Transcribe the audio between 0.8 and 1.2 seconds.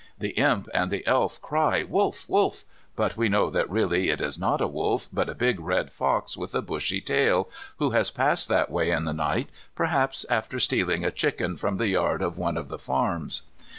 the